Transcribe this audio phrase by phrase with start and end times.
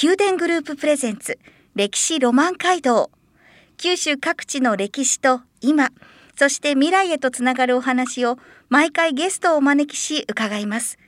[0.00, 1.38] 宮殿グループプレゼンツ
[1.74, 3.10] 歴史ロマン街道。
[3.76, 5.90] 九州各地の歴史と今
[6.36, 10.98] そして未来へとつながるお話を毎回ゲストをお招きし伺います。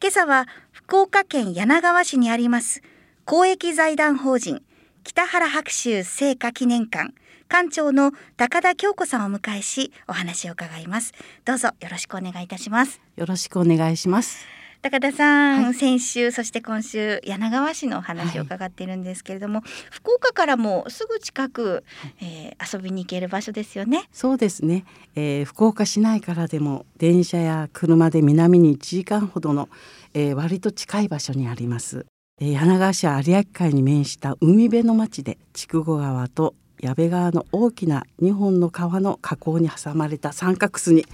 [0.00, 2.82] 今朝は福岡県柳川市にあります
[3.24, 4.62] 公益財団法人
[5.02, 7.12] 北原白秋聖火記念館
[7.48, 11.12] 館長の高田京子さんをお迎えしお話を伺います。
[11.44, 13.00] どうぞよろしくお願いいたします。
[13.16, 14.57] よろしくお願いします。
[14.80, 21.82] 高田さん、はい、先週そして今週柳川市のお話を伺っているんですけれども、はい、福岡からもすぐ近く、
[22.22, 24.08] えー、遊びに行ける場所ですよね。
[24.12, 24.84] そうですね、
[25.16, 29.68] えー、福岡市内からでも電車や車で南に1時間ほどの、
[30.14, 32.06] えー、割と近い場所にあります。
[32.40, 41.04] 柳川市は有明海に面した海辺の町で筑後川と矢部川の大きな2本の川の河口に挟まれた三角巣に、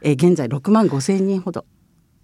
[0.00, 1.64] えー、現在6万5千人ほど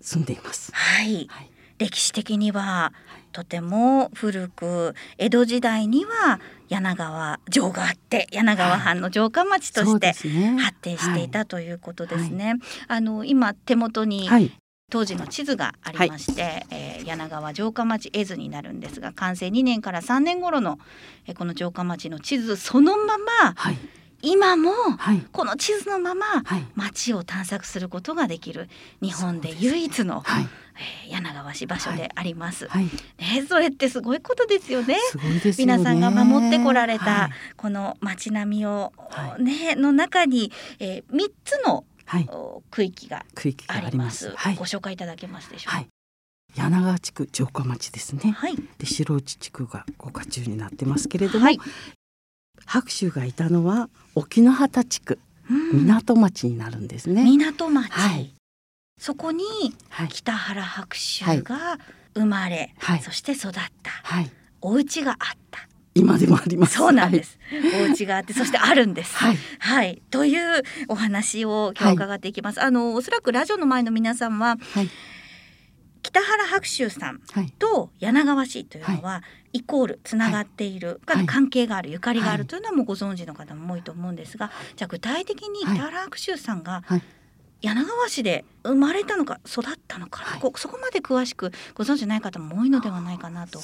[0.01, 0.73] 住んでいます。
[0.75, 2.93] はい、はい、歴史的には
[3.33, 10.13] とても古く江戸時代には柳川城があって柳川藩の城下町として
[10.59, 12.55] 発展していたということですね。
[12.89, 14.29] あの今手元に
[14.91, 20.79] 当時の地図がありまして、はい、えー、柳川城下町絵図になるんですが完成2年から3年頃の、
[21.27, 23.79] えー、この城下町の地図そのまま、はい、
[24.23, 24.73] 今も
[25.33, 26.27] この地図のまま
[26.75, 28.69] 町を探索することができる
[29.01, 30.25] 日本で唯一の、
[31.09, 32.91] 柳川市場所であります、はい、ね、
[33.49, 34.95] それってすごいことですよね。
[34.95, 34.99] よね。
[35.59, 38.93] 皆さんが守ってこられたこの町並みを、
[39.39, 41.85] ねの中に、えー、3つの、
[42.71, 43.25] 区域が
[43.69, 44.31] あります。
[44.57, 45.87] ご紹介いただけますでしょうか？
[46.57, 51.59] 柳川地区城下町ですね、はい、で白内地区が五家中になってますけれども、はい、
[52.69, 55.19] 白州がいたのは沖ノ畑地区、
[55.73, 57.25] 港町になるんですね。
[57.25, 58.35] 港町、はい、
[59.01, 59.43] そこに
[60.11, 61.79] 北原白秋が
[62.15, 64.31] 生まれ、はい、そして育った、はい、
[64.61, 65.19] お家があっ
[65.51, 65.67] た。
[65.95, 66.77] 今でもあります。
[66.77, 67.39] そうなんです。
[67.51, 69.17] はい、お家があって、そしてあるんです。
[69.17, 72.63] はい、はい、というお話を今日伺っていきます。
[72.63, 74.59] あのおそらくラジオの前の皆さんは、
[76.09, 77.21] 北原白秋さん
[77.59, 86.83] と柳川市というのは、イコールつながっている、はい、関係がある、ゆかりがあるというのはもうご存知の方も多いと思うんですが、じゃあ具体的に北原白秋さんが、
[87.61, 93.61] 柳川市で生まれたのか育ったのか、はい、そこまで詳しくご存知ない方も多いのではないかなと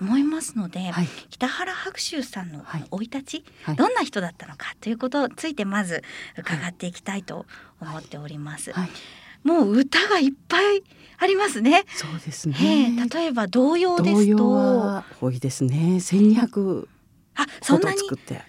[0.00, 6.04] 思いますので、はい、北原白秋さんの生い立ち、はい、どんな人だったのかということについてまず
[6.36, 7.46] 伺っていきたいと
[7.80, 8.72] 思っております。
[9.48, 10.82] もう歌がいっぱい
[11.18, 11.84] ありますね。
[11.88, 12.92] そうですね。
[13.12, 16.00] 例えば童謡ですと多いですね。
[16.00, 16.88] 千二百
[17.34, 17.98] あそんなに？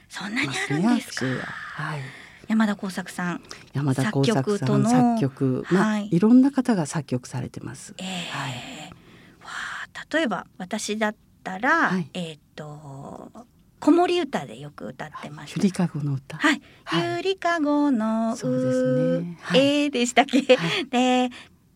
[0.09, 1.25] そんなにあるんですか？
[1.25, 2.01] はい。
[2.47, 3.41] 山田耕作さん、
[3.73, 7.93] 山田耕作さん作曲、まあ、はい、いろんな方が作曲されてます。
[7.99, 8.53] えー、はい。
[9.43, 9.49] わ
[9.93, 13.31] あ、例えば私だったら、はい、えっ、ー、と
[13.79, 15.59] 子守歌でよく歌ってました。
[15.59, 16.37] ゆりかごの歌。
[16.37, 16.61] はい。
[17.17, 19.37] ゆりかごのう、そうですね。
[19.53, 20.41] えー、でしたっけ？
[20.89, 21.29] で、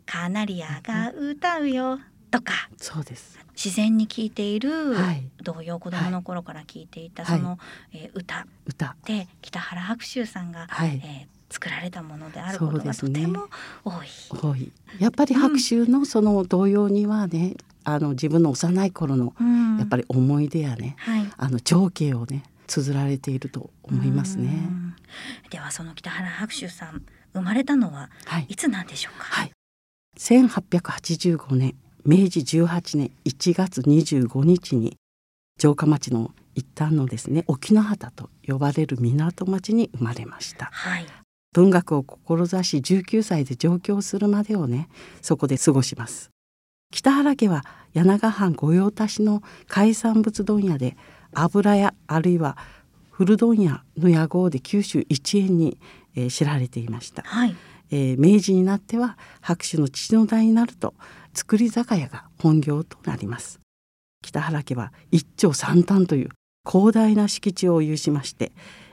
[0.06, 2.00] カナリアが歌うよ
[2.30, 2.70] とか。
[2.78, 3.40] そうです。
[3.56, 4.96] 自然に聴いている
[5.44, 7.60] 童謡、子供の頃から聴いていたその、
[7.94, 8.48] え歌。
[8.66, 8.96] 歌。
[9.06, 13.48] で、北原白秋さんが、はい、え作られたものであることがとても
[13.86, 14.08] 多い。
[14.32, 14.72] 多い。
[15.00, 17.54] やっぱり白秋のその童謡にはね、
[17.84, 19.34] あの自分の幼い頃の
[19.80, 24.70] やっぱり思い出やね、はい、あの情景をね綴られていると思いますね。
[25.50, 28.10] ではその北原白秋さん生まれたのは
[28.48, 29.26] いつなんでしょうか？
[29.26, 29.52] はい、
[30.18, 34.98] 1885年明治18年1月25日に
[35.60, 40.70] 城下町の一端のですね沖ノ畑と呼ばれる港町に生まれました。
[40.72, 41.06] はい、
[41.54, 44.90] 文学を志し19歳で上京するまでをね
[45.22, 46.33] そこで過ごします。
[46.94, 50.96] 北原家は柳川藩御用達の海産物問屋で
[51.34, 52.56] 油屋あるいは
[53.10, 55.80] 古問屋の屋号で九州一円に、
[56.16, 57.56] えー、知られていました、はい、
[57.90, 60.94] えー、明治になっては博士の父の代になると
[61.34, 63.60] 造り酒屋が本業となります。
[64.22, 66.30] 北原家は一町三反という
[66.70, 68.52] 広大な敷地を有しまして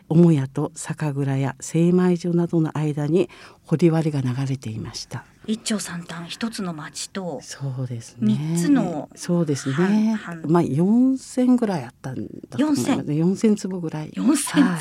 [0.09, 3.29] 母屋と酒蔵や精米所などの間に
[3.67, 8.35] 堀割が流れていました一長三短一つの町とそうですね。
[8.35, 10.21] 三つのそうですね。
[10.47, 13.13] まあ四千ぐらいあったんだと思います。
[13.13, 13.57] 四千。
[13.57, 14.13] 坪ぐらい。
[14.15, 14.81] 四千坪、はい、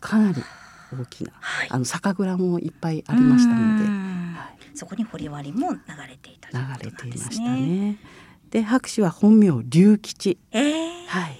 [0.00, 0.42] かなり
[0.92, 5.78] 大きな、はい、あの酒蔵もいっぱいありましたので、はい、そこに堀割も流
[6.08, 7.98] れていた、ね、流れていましたね。
[8.50, 11.38] で博士は本名龍吉、えー、はい。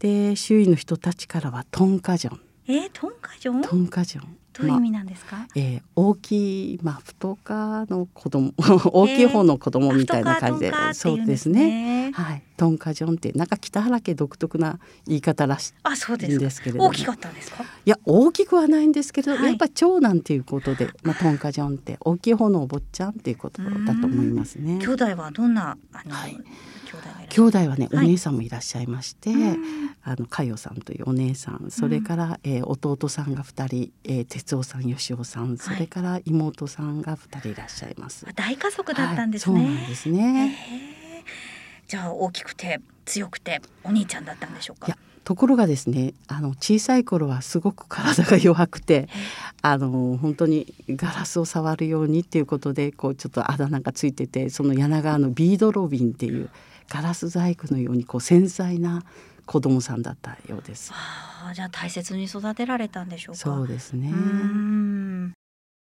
[0.00, 2.40] で周囲の人たちからはトンカジョン。
[2.66, 3.62] えー、トンカジョン？
[3.62, 8.52] トンカジョンどういう意味なんですか、まあ、えー、大きいまあ太かの子供
[8.92, 12.12] 大きい方の子供みたいな感じで、えー、そうですね。
[12.12, 17.64] はいトンカジョンってなんか北原家独特な言い方らしいんですけれど大きかったんですか？
[17.64, 24.78] いや大きくはないんですけど、はい、やっぱ長男っていうことで、まあ、トンカジョンって大きい方のお坊ちゃんっていうことだと思いますね。
[24.78, 26.36] 兄弟はどんなあの、はい。
[27.30, 29.30] 兄弟はね、お姉さんもいらっしゃいまして、
[30.02, 31.70] あの佳代さんというお姉さん。
[31.70, 35.56] それから、えー、弟さんが2人、えー、哲夫さん吉尾さん。
[35.56, 38.26] それから妹さんが2人いらっしゃいます。
[38.34, 39.60] 大家族だったんですね。
[39.60, 40.58] そうなんですね。
[41.90, 44.96] じゃあ大きくて強くてお兄ちゃんだったんでしょうか？
[45.24, 49.08] ところがですねあの小さい頃はすごく体が弱くて
[49.60, 56.48] あの本当にガラスを触るようにっていうことでこうちょっとあだ名がついててその柳川のビードロビンっていう
[56.88, 59.02] ガラス細工のようにこう繊細な
[59.46, 60.92] 子供さんだったようです。
[60.92, 63.40] はあ、じゃあ大切に育てられたんでしょうか？
[63.40, 64.12] そうですね。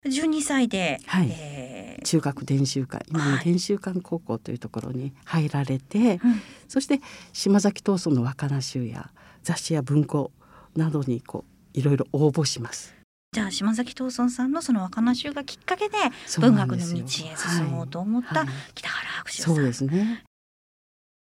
[0.10, 1.69] 十二歳で、はい、えー、
[2.04, 6.20] 中学伝習館今の伝習館高校というところに入られて、はい、
[6.68, 7.02] そして
[7.34, 9.12] 島崎闘争の若菜集や
[9.44, 10.32] 雑誌や文庫
[10.76, 12.96] などにこういろいろ応募します。
[13.32, 15.98] じゃあ島崎藤村さんのその若菜集がきっかけで
[16.40, 20.24] 文学の道へ進もうと思った北原白秋さん、そうですね。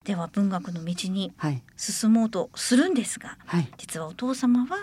[0.03, 1.33] では文学の道に
[1.75, 4.77] 進もうとするんですが、はい、実はお父様は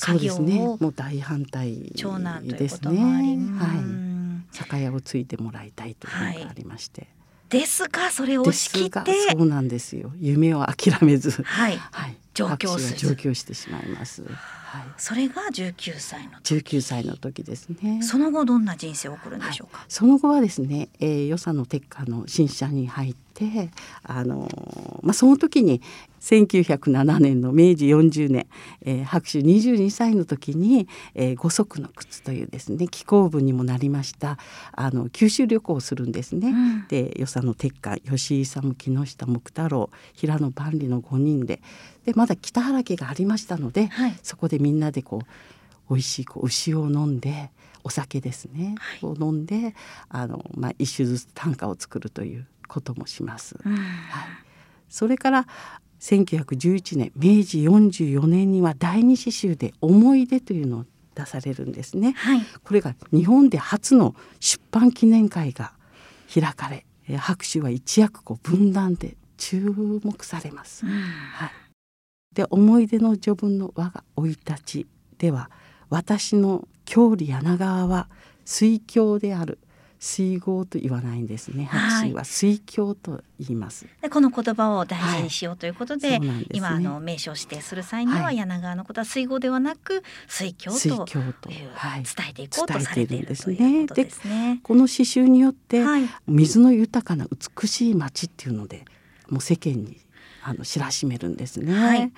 [0.00, 4.07] 家業を、ね、もう大反対長男ということもあり、ね、はい、
[4.52, 7.02] 酒屋をついてもらいたいというのがありまして。
[7.02, 7.06] は
[7.58, 7.60] い。
[7.60, 9.12] ですがそれを押し切って。
[9.30, 10.12] そうなんですよ。
[10.18, 11.42] 夢を諦めず。
[11.42, 13.10] はい、はい、上京する。
[13.10, 14.22] 上京してしまいます。
[14.22, 18.02] はい、それが19歳の19歳の時ですね。
[18.02, 23.70] その後どんな人生を送るんでしょうか、はい、その後はですね、えー、予算の鉄火の新社に入って
[24.02, 24.48] あの
[25.02, 25.80] まあその時に
[26.20, 28.46] 1907年の明治40年、
[28.82, 34.36] えー、博士22歳の時に、えー、五足の靴というですね気候部にもなりました
[34.72, 36.48] あの九州旅行をするんですね。
[36.48, 41.62] うん、で与謝野鉄火吉井勇木下木太郎平野万里の5人で
[42.08, 45.20] でまだ北原家がありましたので、はい、そこでみんなでこ
[45.90, 47.50] う美味しいこう牛を飲んで
[47.84, 49.74] お酒ですね、はい、を飲んで
[50.08, 53.56] あの、まあ、一種ずつ短歌を作るということもします。
[53.62, 53.74] はい、
[54.88, 55.46] それから
[56.00, 60.84] 1911年明治44年には第二詩集で「思い出」というのを
[61.14, 62.12] 出されるんですね。
[62.16, 65.74] はい、これが日本で初の出版記念会が
[66.32, 66.86] 開かれ
[67.18, 69.60] 拍手は一躍こう分断で注
[70.02, 70.86] 目されます。
[70.86, 71.67] うん、はい
[72.38, 74.86] で思い出の序文の我が生い立ち
[75.18, 75.50] では
[75.90, 78.08] 私の郷里柳川は
[78.44, 79.58] 水郷である
[79.98, 81.64] 水郷と言わないんですね。
[81.64, 83.88] 白水は水郷と言います。
[84.00, 93.86] でこの言葉を大事にしようということで、はい、でね、今あの名称指定する際には、柳川のことは水郷ではなく水郷という、はい、伝えていこうとされているですね。
[93.88, 94.08] で
[94.62, 95.84] この刺繍によって、
[96.28, 97.26] 水の豊かな
[97.60, 98.84] 美しい町っていうので
[99.28, 100.00] もう世間に
[100.48, 101.72] あの知らしめるんですね。
[101.72, 102.12] はい、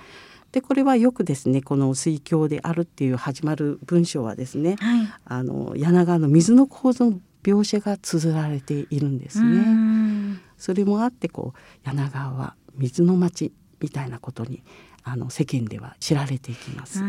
[0.53, 10.39] でこれはよくですねこの水郷であるっていう始まる文章はですね、はい、あの柳川の水の構造の描写が綴られているんですね。
[10.57, 14.63] それもあってこう柳川は水の町みたいなことに
[15.03, 17.03] あの世間では知られていきます。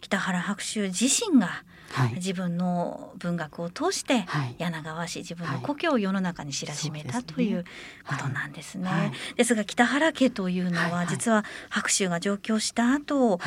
[0.00, 1.64] 北原白秋自身が
[2.14, 4.26] 自分の文学を通して
[4.58, 7.64] 柳川市自分の故郷を世の中に知らしめたという
[8.06, 9.12] ことなんですね。
[9.36, 13.40] ですが北原家というのは実は白秋が上京した後、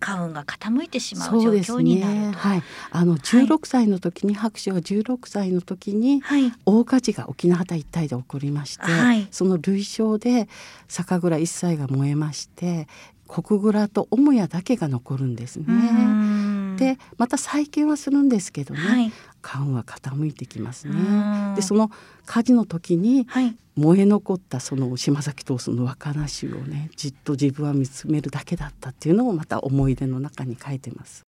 [0.00, 6.22] 家運が傾いてしまう状況になるね、はい、あの16歳の時に、はい、博士は16歳の時に
[6.64, 10.48] 大火事が沖縄畑一帯で起こりまして、はい、その類焼で
[10.86, 12.86] 酒蔵一切が燃えまして
[13.26, 15.64] 国蔵と母屋だけが残るんですね。
[16.78, 20.94] でまた再建はするんですけどね、はい、感は傾いてきますね。
[21.56, 21.90] でその
[22.26, 23.26] 火事の時に
[23.76, 31.22] 燃え残ったその島崎藤村の若菜衆をねじっと自分は見つめるだけだったっていうのをまた思い出の中に書いてます。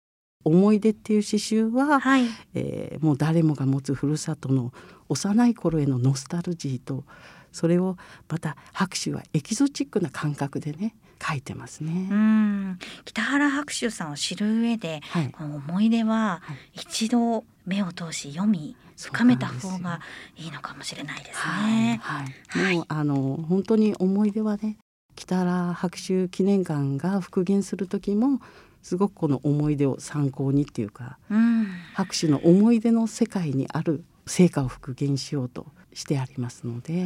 [0.44, 4.72] 思い出っていう詩集は、はい、えー、もう誰もが持つふるさとの
[5.10, 7.04] 幼い頃へのノスタルジーと
[7.52, 7.98] それを
[8.30, 12.08] また拍手はエキゾチックな感覚でね書いてますね。
[12.10, 12.80] うん。
[13.06, 16.42] 北原白秋さんを知る上で、はい、この思い出は
[16.74, 20.00] 一度目を通し読み深めた方が
[20.36, 22.00] いいのかもしれないですね。
[22.02, 24.78] はい、はい、もうあの本当に思い出はね
[25.16, 28.40] 北原白秋記念館が復元する時も
[28.82, 37.06] すごくこの思い出を参考にっていうか、うん、博士の思い出の世界にある成果を復元しようとしてありますので、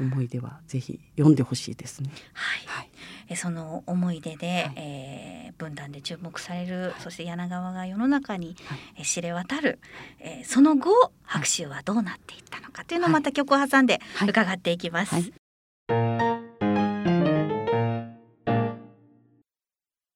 [0.00, 2.10] 思い出はぜひ読んでほしいですね。
[2.32, 2.66] はい。
[2.66, 2.89] はい、え
[3.36, 9.78] その思い出で、はい、えー、分断で注目される、はい、そして柳川が世の中に、はい、知れ渡る、
[10.18, 15.32] えー、その後白秋はどうなっていったのかというのをまた曲を挟んで伺っていきます。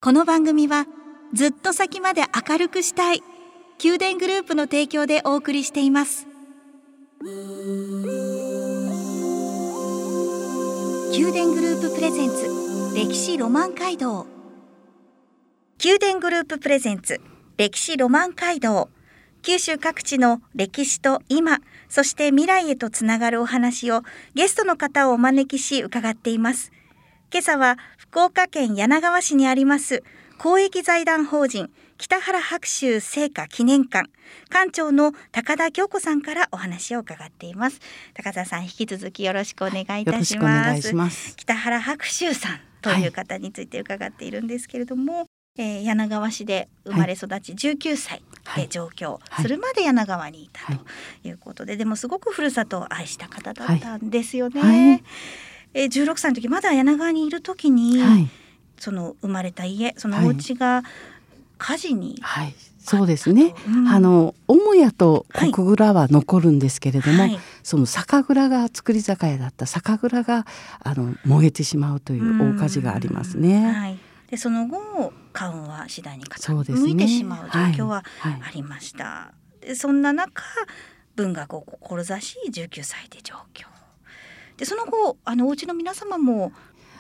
[0.01, 0.87] この番組は
[1.33, 3.23] ずっと先まで明るくしたい
[3.83, 6.27] 宮殿グループの提供でお送りしています。
[11.11, 12.64] 宮殿グループプレゼンツ
[12.95, 14.25] 歴史ロマン街道。
[15.85, 17.21] 宮殿グループプレゼンツ
[17.57, 18.89] 歴史ロマン街道。
[19.43, 21.59] 九州各地の歴史と今
[21.89, 24.03] そして未来へとつながるお話を
[24.35, 26.71] ゲストの方をお招きし伺っています。
[27.33, 30.05] 今朝は福岡県柳川市にあります
[30.39, 34.09] 公益財団法人北原白秋聖火記念館
[34.51, 37.81] 館長の高田京子さんからお話を伺っています。
[38.15, 41.35] 高田さん引き続きよろしくお願いいたします。
[41.35, 45.27] 北原白秋さんという方について伺っているんですけれども、はい、
[45.59, 48.23] えー、柳川市で生まれ育ち19歳
[48.57, 50.79] で上京するまで柳川にいたと
[51.25, 51.31] い。
[51.33, 54.61] うことで、はい、でもすごくふるさとを愛した方だったんですよね。
[54.61, 55.05] はい。
[55.75, 58.29] えー、16歳の時まだ柳川にいる時に、はい、
[58.79, 60.83] その生まれた家そのお家が
[61.59, 70.45] 火事に、はい、そうですね、うん、あの母屋と国蔵は残るんですけれども、はい、その酒蔵が造り酒屋だった酒蔵が
[70.81, 73.73] あの燃えてしまうという大火事がありますね。
[73.73, 73.99] はい、
[74.31, 79.05] でその後家運は次第に傾いてしまう状況はありました。
[79.05, 80.43] はい、でそんな中
[81.17, 83.67] 文学を志し19歳で上京。
[84.59, 86.53] でその後あのお家の皆様も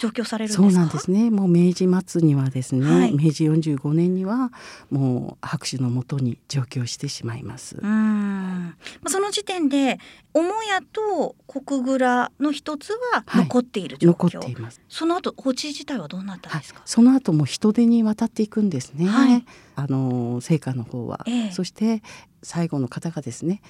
[0.04, 1.30] 上京されるそうなんですね。
[1.30, 4.52] もう明治末にはですね、はい、明治45年には
[4.90, 7.76] もう博士のもとに上京してしまいます。
[7.80, 8.74] うん。
[9.06, 9.98] その時点で
[10.34, 14.80] 母屋と国蔵の一つは残っている状況、はい、残っています。
[14.88, 19.44] その後お家自体はどうなったんですか、はい、その後も人手に渡っていくんですね、はい、
[19.76, 22.02] あの成果の方は、ええ、そして
[22.42, 23.62] 最後の方がですね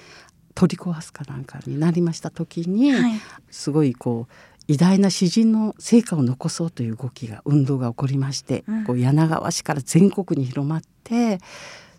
[0.55, 4.33] 取り壊すかなんかになりました時に、はい、すごいこう
[4.67, 11.39] 偉大な詩人の成果を残そうという動きが運動が起こりまして、うん、こう柳川市から全国に広まって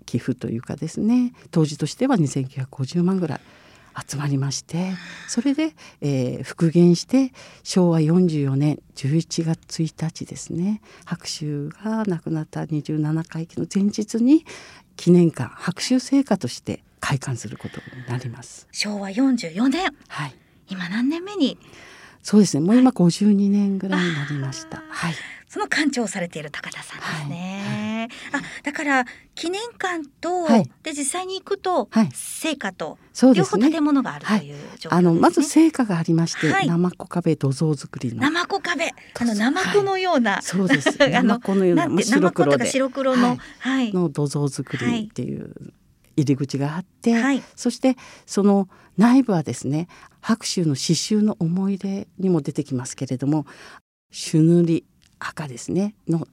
[0.04, 3.40] 寄付というかですね当時としては2950万ぐらい
[4.08, 4.92] 集まりまして
[5.26, 7.32] それで、えー、復元して
[7.62, 14.44] 昭和44年11月1日ですね白秋が亡くなった27回忌の前日に
[14.96, 18.66] 記念館白秋聖火として開館することになります。
[18.72, 20.34] 昭和44年、はい、
[20.68, 21.58] 今何年目に？
[22.26, 22.66] そうですね。
[22.66, 24.82] もう今52年ぐらいになりました。
[24.88, 25.14] はい、
[25.46, 28.08] その館長されている高田さんですね。
[28.32, 29.04] はい、あだから
[29.36, 32.98] 記念館と、はい、で実際に行くと、はい、成果と
[33.32, 38.20] 両方建物があるという状況、ね、あのまず成果がありまして、はい、生子壁土蔵造りの。
[38.20, 38.90] 生子壁。
[39.20, 40.98] あの生子のような、そうです。
[40.98, 42.66] 生子のような 白黒で。
[42.66, 43.92] 白黒の、はい。
[43.92, 45.54] の土蔵造りっていう
[46.16, 49.88] 入り口があって、はい、そしてその内部はですね
[50.20, 53.46] 白秋の刺繍の思い出にも出てきますけれども
[54.10, 54.84] 朱塗り
[55.18, 56.26] 赤ですねの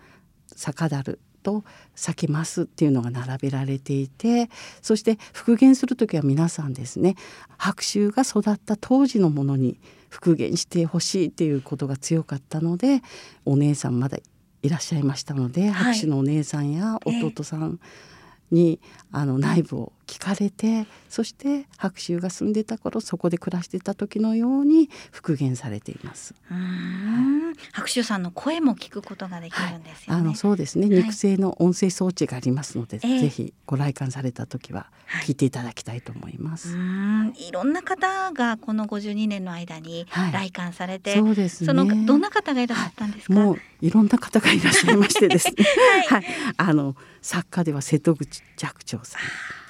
[0.56, 1.64] 酒樽と
[1.94, 4.50] 酒ますっていうのが並べられていて
[4.82, 7.16] そして復元する時は皆さんですね
[7.58, 13.02] 白秋が育った当時のものに復元してほしいっていうことが強かったので
[13.46, 14.18] お姉さんまだ
[14.62, 18.13] いらっしゃいましたので、はい、白秋のお姉さんや弟さん、えー
[18.54, 18.80] に
[19.12, 26.36] あの内部を聞かれてそして白州が住んでた頃そこで暮らしてた時のように復元されています。
[26.52, 27.23] うん、
[27.72, 30.16] 白秋さんの声も聞くことができるんですよ、ね。
[30.16, 34.88] はい、あのそうですね、肉声の音声装置がありますので、はい、ぜひご来館された時は
[35.26, 36.76] 聞いていただきたいと思います。
[36.76, 41.68] はい、いろんな方がこの52年の間に来館されて、そうですね。
[41.68, 43.34] そのどんな方がいらっしゃったんですか？
[43.34, 45.56] もういろんな方がいらっしゃいましてですね。
[46.10, 46.26] はい、
[46.58, 49.22] あの作家では瀬戸口寂聴さん、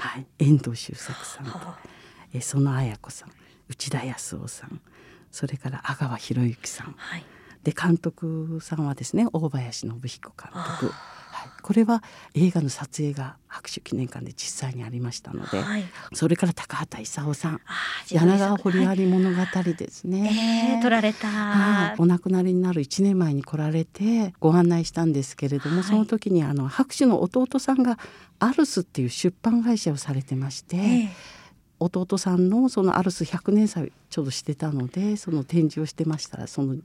[0.01, 1.45] はい、遠藤周作さん。
[1.45, 1.59] と
[2.33, 3.29] え園綾子さん。
[3.69, 4.81] 内田康夫さん。
[5.31, 7.25] それから阿川博之さん、はい、
[7.63, 10.93] で監督さんはですね大林信彦監督。
[11.33, 12.03] はい、これは
[12.35, 17.61] 映画の撮影が拍手記念館で実際にありましたので、はい、それから高畑勲さん。
[18.11, 20.29] 柳川堀有物語ですね、はい
[20.75, 21.95] えー、撮られた。
[21.97, 27.97] お亡くなりになる1年前に来られてご案内したんですけれども、その時にあの拍手の弟さんが
[28.39, 30.77] アルスっていう出版会社をされてまして。
[30.77, 31.09] えー
[31.79, 36.77] 弟さんのそのアルス100年祭ちょうどしてたのでその展示をしてましたらその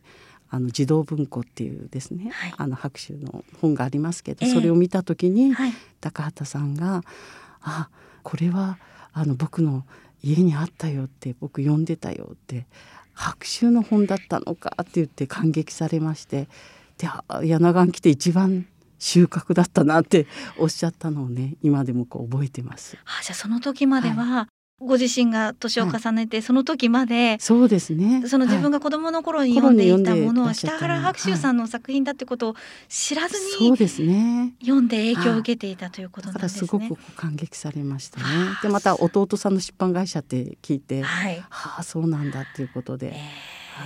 [0.51, 7.03] あの児童文庫っていうですね、はい、あの白秋の本がありますけど、えー、それを見た時に、はい、高畑さんが
[7.61, 7.91] 「あ
[8.23, 8.79] これは
[9.13, 9.85] あの僕の
[10.23, 12.67] 家にあったよ」って「僕読んでたよ」って
[13.15, 16.49] 「白秋の本だったのか」って言って感激されまして
[16.97, 17.09] で
[17.43, 18.67] 柳川来て一番
[18.99, 20.27] 収穫だったなって
[20.59, 22.97] おっしゃったのをね今でもこう覚えてます。
[23.05, 24.49] あじゃあその時までは、
[24.81, 28.23] ご自身が年を重ねて、はい、その時までそうですね。
[28.29, 32.55] その自分が子供の頃に読んでいたものは北原白秋さんの作品だってことを
[32.89, 34.55] 知らずに、そうですね。
[34.61, 36.59] 読んで影響を受けていたということなんですね。
[36.59, 38.25] すごく感激されましたね。
[38.63, 43.17] でまた弟さんの出版会社って聞いて、はい、はあそうなんだっていうことで。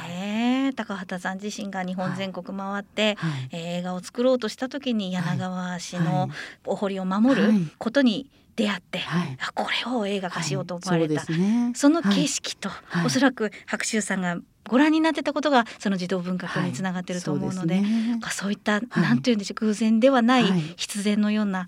[0.09, 6.31] えー、高畑さん自身が日本全国回って、はい、映画を作ろうとした時に柳川市の
[6.67, 14.37] お堀を守ることに、出会って、はい、あこれを映画化しようと思われた、はいそね、その景色と、はい、おそらく白秋さんが
[14.69, 20.45] ご覧になってたことがその児童文学につながってると思うのではいそうでね、そういった、はい、なんていうんでしょう偶然ではない
[20.77, 21.67] 必然のような、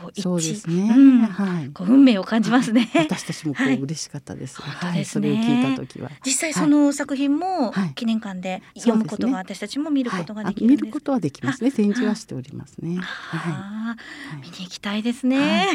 [0.00, 2.90] こう一致、ねうんはい、こう運命を感じますね。
[2.94, 4.60] 私たちもこう嬉しかったです。
[4.60, 6.10] はい、それを聞いた時は。
[6.24, 11.70] 実際その作品も記念館で読むことが私たちも見ることができる見ることはできますね。
[11.70, 12.96] 展示はしておりますね。
[12.98, 13.96] は
[14.34, 15.68] い、見に行きたいですね。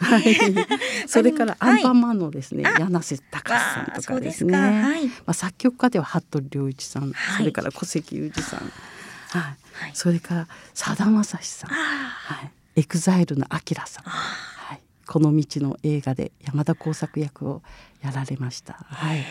[0.00, 0.36] はい。
[1.06, 4.56] それからアンパンマンのですね、柳瀬隆さんとかですね。
[4.56, 9.56] はい、まあ作曲家では服部良一さん、はい、それから小関裕二さん、はい、
[9.94, 17.62] それからさだまさしさん、はい、 EXILE の AKIRA さん、はい、この道の映画で山田耕作役を
[18.02, 18.74] やられました。
[18.88, 19.24] はい。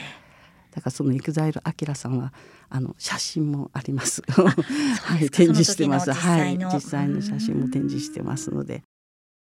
[0.72, 2.32] だからその EXILE AKIRA さんは
[2.70, 4.22] あの写真もあります。
[4.32, 6.14] はい、展示してます。
[6.14, 7.22] はい、実際の。
[7.22, 8.52] 写真も展示してます。
[8.52, 8.84] ので、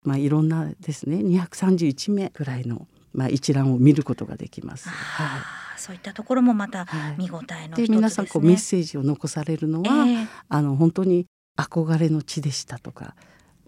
[0.04, 4.88] まあいろんなですね、231名ぐらいのまあ一覧を見ることができます。
[4.88, 5.59] はい。
[5.80, 13.16] そういったところもまた見応えの、ね、で皆さんこうメッセージを残されるのは、えー、あの本当に憧れの地でしたとか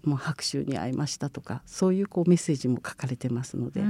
[0.03, 3.81] もう拍手に会いましたとかそういうこうメッセージも書かれてますので。
[3.81, 3.89] はい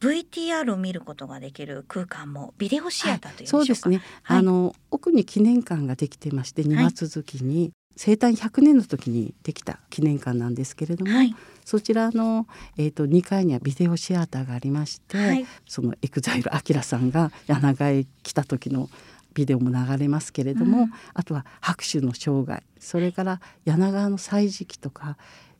[0.00, 11.34] VTR を見ることができる空間もビデオシアターという、はい、そうですね、はい、あの奥に記念館ができてまして2月続きに、生誕100年の時にできた記念館なんですけれども、はい、
[11.64, 18.88] そちらの、えーと、2階にはビデオシアターがありまして、はい、その EXILE AKIRA さんが柳川へ来た時の
[19.34, 25.16] ビデオも流れますけれども、うん、あとは白秋の生涯それから柳川の歳時記とか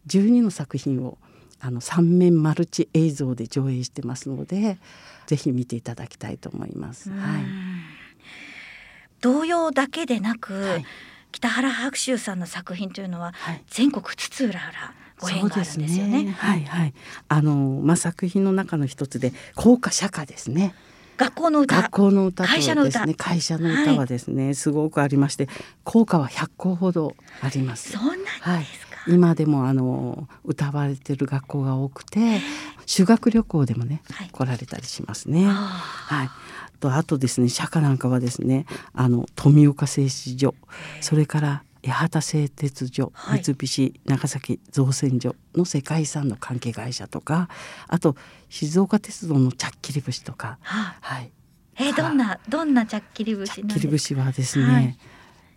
[0.07, 1.19] 12の作品を
[1.59, 4.79] あの三面マルチ映像で上映してますので
[5.27, 7.11] ぜひ見ていただきたいと思います。
[7.11, 7.43] はい、
[9.21, 10.87] 童謡だけでなく、はい、
[11.33, 13.35] 北原白秋さんの作品というのは、
[13.69, 16.25] 全国津々浦々ご縁があるんですよね。
[16.25, 16.95] ねはいはい。
[17.29, 20.75] あのまあ作品の中の一つで校歌社歌ですね。
[21.19, 25.49] 学校の歌学校の歌とですね会社の歌はですね、はい、すごくありまして
[25.83, 27.91] 校歌は100校ほどあります。
[27.91, 28.67] そんなにですか、はい、
[29.09, 32.41] 今でもあの歌われてる学校が多くて
[32.87, 35.47] 修学旅行でもね、はい、来られたりしますね。
[35.47, 36.31] はい。
[36.81, 40.55] とあとですね社歌なんかはですねあの富岡製糸所
[41.01, 47.49] それから八幡製鉄所、三菱長崎造船所の世界遺産の関係会社とか
[47.87, 48.17] あと
[48.49, 51.31] 静岡鉄道のチャッキリ節とか、ははい、
[51.77, 54.99] えー、どんなどんなチャッキリ節チャッキリ節はですね、はい、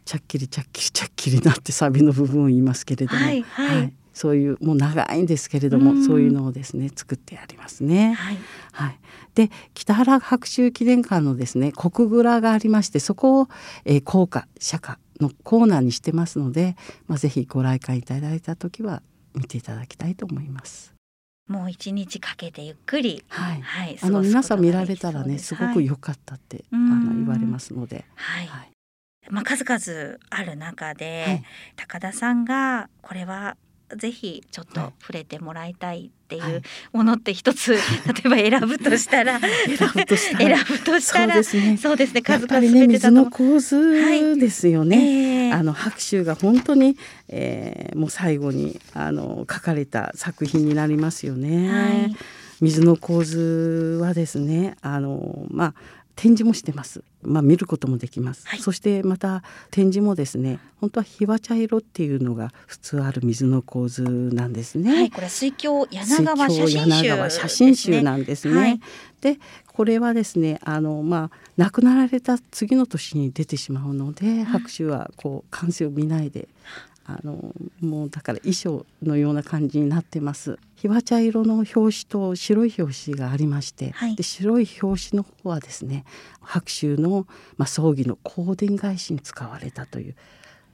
[0.06, 3.78] チャッキリチャッキリチャッキリなってサビの部分を言いますけれども、はい、はい。
[3.78, 8.14] はい、そういうもう長いんですけれどもそういうのをですね作ってありますね。
[8.14, 8.38] はい、
[8.74, 9.00] はい、
[9.36, 13.48] で北原白秋記念館のですね国蔵がありましてそこを、
[13.86, 16.76] えー、校歌釈迦のコーナーにしてますので、
[17.08, 19.02] まあ、ぜひご来館いただいた時は
[19.36, 20.94] 見ていただきたいと思います。
[21.48, 28.72] もう一日かけてゆっくり、はい、はい、あの皆さん見られたらねすごく良かったって、はい、あの言われますので、はい、はい、
[29.30, 31.44] まあ数々ある中で、
[31.76, 33.58] 高田さんがこれは
[33.98, 36.62] ぜひちょっと触れてもらいたいっていう
[36.94, 37.80] ものって一つ、はい、
[38.32, 39.50] 例えば選ぶとしたら選
[39.94, 40.16] ぶと
[41.00, 41.44] したら。
[41.78, 42.22] そうですね。
[42.22, 42.22] ね。
[42.22, 45.06] 数々ね水の構図ですよね、はい。
[45.06, 51.70] えー、あの白秋が本当に、えー、もう最後にあの書かれた作品になりますよね。
[51.70, 52.16] はい。
[52.62, 55.74] 水の構図はですねあのまあ
[56.22, 57.04] 展示もしてます。
[57.24, 58.48] まあ見ることもできます。
[58.48, 64.94] はい、そしてまた展示もですね、本当はひわ茶色っていうのが普通ある水の構図なんですね。
[64.94, 68.56] はい、これ水郷柳川写真集、ね、写真集なんですね。
[68.56, 68.80] はい、
[69.20, 76.50] で、これはですね、あのまあ亡くなられた次の年に出てしまうので、拍手はこう完成を見ないで
[77.18, 80.60] あのもうだから衣装のような感じになってます。
[80.76, 86.06] ひわ茶色の表紙と白い表紙がありまして、はい、で白い表紙の方はですね
[86.42, 90.16] 白秋の、まあ、葬儀の香典返しに使われたという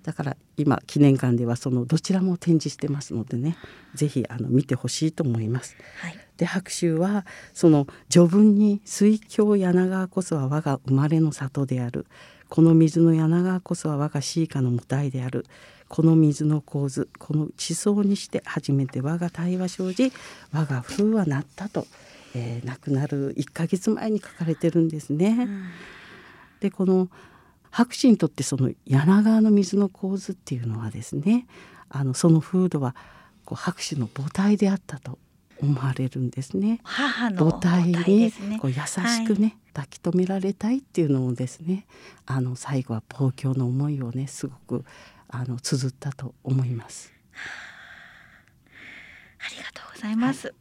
[0.04, 3.58] だから今記念館ではそのどちらも展示してますのでね
[3.93, 5.76] ぜひあの見てほしいと思います。
[6.00, 12.08] はい、で白秋はその序文に「水郷柳川こそは我が生まれの里である」
[12.50, 15.46] 「この水の柳川こそは我がシーカの母体である」
[15.90, 20.12] この水の構図この地層にして初めて我が対話生じ
[20.52, 21.88] 我が風はなったと、
[22.36, 25.38] えー、亡くなる1ヶ月前に書かれてるんですね。
[25.40, 25.64] うん、
[26.60, 27.10] でこの
[27.70, 31.48] 博士にとってその柳川の水の構図っていうのはですね
[31.90, 32.96] あのその風土は
[33.46, 35.20] こう博士の母体であったと
[35.62, 36.80] 思われるんですね。
[36.84, 41.86] 母の母体にこう優しくね、はい、抱き留められたいっていうのをですね
[42.26, 44.86] あの最後は望郷の思いをねすごく
[45.30, 47.12] あの綴ったと思います。
[49.39, 50.48] ありがとうございます。
[50.48, 50.56] はい、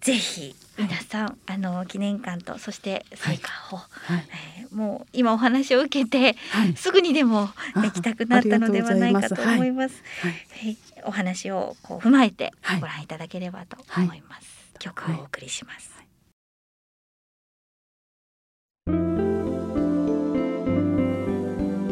[0.00, 4.24] ぜひ皆さん、はい、あの記念館とそして成果を、はい、
[4.60, 6.36] えー、もう今お話を受けて、
[6.74, 10.02] すぐにでも行きたくなったのではないかと思います。
[10.22, 10.30] は
[10.68, 10.78] い。
[11.04, 14.46] お話をこう踏まえてご覧いただければと思います。
[14.78, 15.90] 曲をお送りします。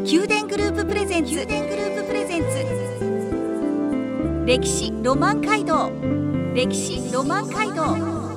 [0.01, 1.33] 宮殿グループプレゼンツ。
[1.33, 2.47] 宮殿グループプレゼンツ。
[4.47, 5.91] 歴史ロマン街道。
[6.55, 8.28] 歴史ロマン街道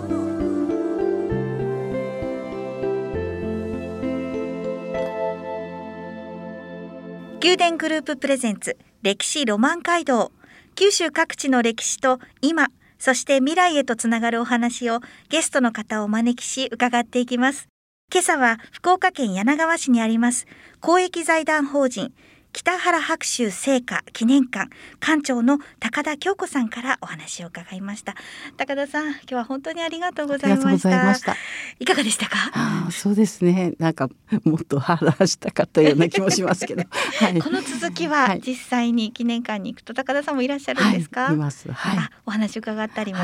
[7.42, 10.30] 宮殿グループプレゼンツ歴史ロマン街道。
[10.76, 12.68] 九州各地の歴史と今
[13.00, 17.66] そして未来へとつながるお話をゲストの方をお招きし伺っていきます。
[18.12, 20.46] 今朝は福岡県柳川市にあります
[20.80, 22.12] 公益財団法人
[22.52, 24.68] 北原白秋聖火記念館
[25.00, 28.14] 館長の高田京子さんからお話を伺いました。
[28.58, 31.36] 高田さん今日は本当にありがとうございました。
[31.80, 32.36] いかがでしたか？
[32.52, 33.72] あそうですね。
[33.78, 34.10] なんか
[34.44, 36.84] もっと話したかったような気もしますけど、
[37.20, 43.18] はい、この続きは実際に記念館に行くと高田さんもいらっしゃるんですか、はい、います、はい、お話伺ったりも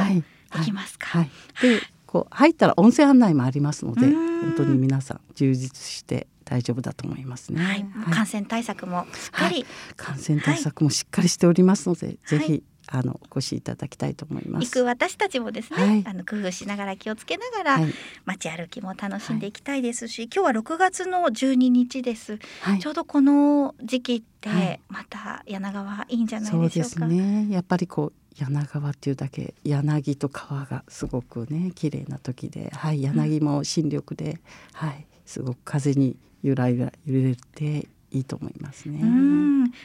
[0.57, 1.31] できますか、はい。
[1.61, 7.63] でこう入ったら温泉案内もありますので本当に皆さん充実して大丈夫だと思いますね。
[7.63, 14.65] はい、感染対策もしっかり、はい、感染対策もしっかりしておりますので、ぜひあのお越しいただきたいと思います。
[14.65, 17.93] 行く私たちもですね、はい、あの工夫しながら気をつけながら、はい、
[18.25, 22.39] 街歩きも楽しんでいきたいですし、はい、今日は6月の12日です。
[22.81, 26.71] ちょうどこの時期ってまた柳川いいんじゃないでしょうか。
[26.71, 27.49] そうですね。
[27.51, 34.39] やっぱりこう柳川っていうだけ柳と川がすごくね綺麗な時で、はい、柳も新緑で、うん、
[34.73, 39.01] はい、すごく風にゆらゆら揺れていいと思いますね。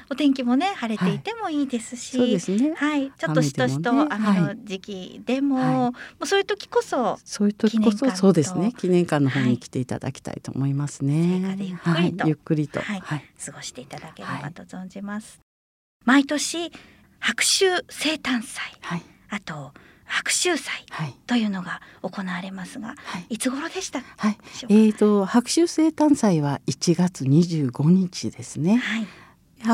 [0.10, 2.74] お天気もね晴れていてもいいですし、はい、そうですね。
[2.76, 8.72] はい、ちょっとしとしと雨の時期でも、はい、もうそういう時こそそういう時こそそうですね。
[8.78, 11.58] 記念館の方に来ていただきたいと思いますね。
[11.60, 15.42] ゆっくりと、ゆっくりと、はい、過ごしていただければと存じます。
[16.06, 16.72] 毎年
[17.24, 18.62] 白秋生誕祭、
[19.30, 19.72] あと
[20.06, 20.86] 白秋祭
[21.26, 24.02] というのが行われますが、はい、いつ頃でした？
[24.18, 28.76] はい、えーと、白秋生誕祭は1月25日ですね。
[28.76, 29.08] はい、
[29.62, 29.74] 白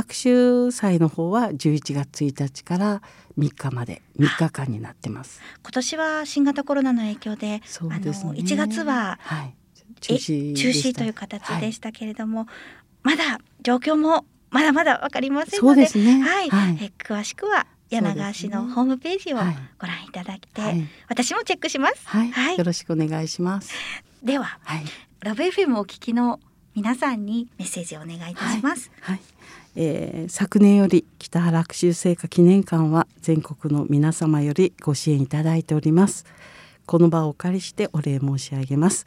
[0.67, 3.01] 秋祭の方は11月1日から
[3.38, 5.41] 3日まで3日間になってます。
[5.63, 9.55] 今年は新型コロナの影響で、そうですね、あの1月は、はい、
[9.99, 11.91] 中止中止という形でした。
[11.91, 12.47] けれども、はい、
[13.01, 19.41] まだ状況もまだまだわかりませんので、でね、はい、はい、え詳しくは柳川市のホームページをご
[19.88, 23.73] 覧いただいて、はい、私もチェックします、はい、はい、よろしくお願いします。
[24.23, 24.83] では、はい、
[25.21, 26.39] ラブ FM をお聞きの
[26.75, 29.19] 皆さんにメッセージをお願いいたします、はい。
[29.75, 36.25] えー、昨年より北原学習成果記念館は全国の皆様よりご支援いただいております。
[36.89, 39.05] この場をお借りしてお礼申し上げます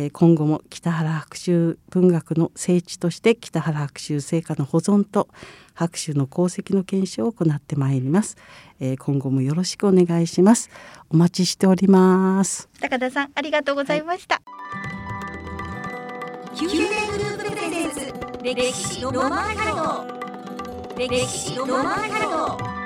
[0.00, 5.28] え今後も北原白秋文学の聖地として北原白秋成果の保存と
[5.74, 8.36] 白秋の功績の検証を行ってまいります、
[8.78, 10.70] え今後もよろしくお願いします。
[11.10, 12.68] お待ちしております。
[12.80, 14.82] 高田さんありがとうございました、は
[16.54, 22.77] い、宮殿グループプレゼンツ歴史ロマンハルト歴史ロマンハルト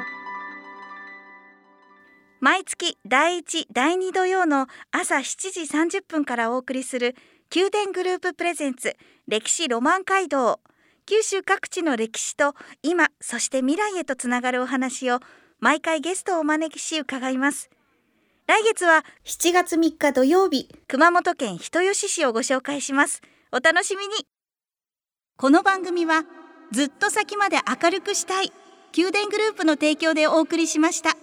[2.43, 7.15] 毎月第1第2土曜の朝7時30分からお送りする
[7.55, 8.97] 宮殿グループプレゼンツ
[9.29, 10.59] 歴史ロマン街道。
[11.07, 15.21] 九州各地の歴史と今そして未来へとつながるお話を
[15.61, 17.71] 毎回ゲストをお招きし伺います。
[18.49, 23.23] 来月は7月3日土曜日熊本県人吉市をご紹介します。
[23.53, 24.15] お楽しみに。
[25.37, 26.25] この番組は
[26.73, 28.51] ずっと先まで明るくしたい
[28.97, 31.17] 宮殿グループの提供でお送りしました。